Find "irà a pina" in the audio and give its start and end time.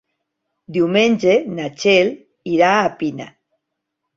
2.55-3.29